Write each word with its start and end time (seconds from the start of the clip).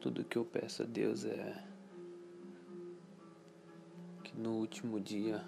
Tudo 0.00 0.24
que 0.24 0.38
eu 0.38 0.46
peço 0.46 0.82
a 0.82 0.86
Deus 0.86 1.26
é 1.26 1.62
que 4.24 4.34
no 4.34 4.52
último 4.52 4.98
dia 4.98 5.44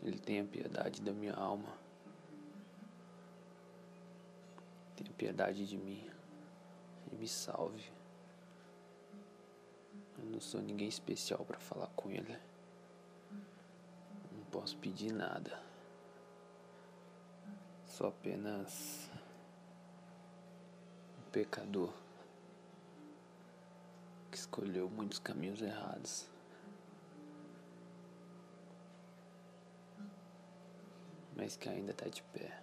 Ele 0.00 0.20
tenha 0.20 0.44
piedade 0.44 1.02
da 1.02 1.12
minha 1.12 1.34
alma, 1.34 1.76
tenha 4.94 5.10
piedade 5.14 5.66
de 5.66 5.76
mim 5.76 6.08
e 7.10 7.16
me 7.16 7.26
salve. 7.26 7.90
Eu 10.16 10.24
não 10.26 10.40
sou 10.40 10.62
ninguém 10.62 10.86
especial 10.86 11.44
para 11.44 11.58
falar 11.58 11.88
com 11.96 12.08
Ele, 12.08 12.38
não 14.30 14.44
posso 14.52 14.76
pedir 14.76 15.10
nada, 15.10 15.60
sou 17.84 18.06
apenas 18.06 19.10
um 21.18 21.30
pecador 21.32 21.92
escolheu 24.54 24.88
muitos 24.88 25.18
caminhos 25.18 25.60
errados. 25.60 26.28
Mas 31.34 31.56
que 31.56 31.68
ainda 31.68 31.90
está 31.90 32.08
de 32.08 32.22
pé. 32.22 32.62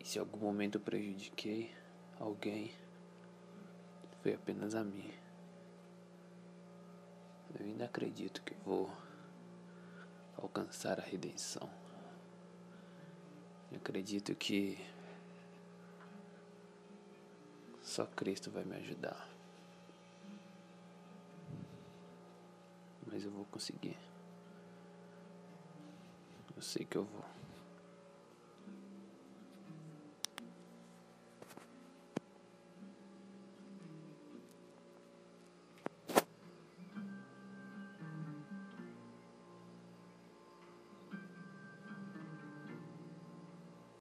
E 0.00 0.04
se 0.06 0.18
algum 0.18 0.38
momento 0.38 0.76
eu 0.78 0.80
prejudiquei 0.80 1.74
alguém, 2.18 2.72
foi 4.22 4.32
apenas 4.32 4.74
a 4.74 4.82
mim. 4.82 5.12
Eu 7.54 7.66
ainda 7.66 7.84
acredito 7.84 8.42
que 8.42 8.54
vou 8.64 8.90
alcançar 10.38 10.98
a 10.98 11.02
redenção. 11.02 11.68
Eu 13.70 13.76
acredito 13.76 14.34
que 14.34 14.78
só 17.82 18.06
Cristo 18.06 18.50
vai 18.50 18.64
me 18.64 18.76
ajudar. 18.76 19.36
Mas 23.16 23.24
eu 23.24 23.30
vou 23.30 23.46
conseguir. 23.46 23.96
Eu 26.54 26.60
sei 26.60 26.84
que 26.84 26.96
eu 26.96 27.04
vou. 27.04 27.24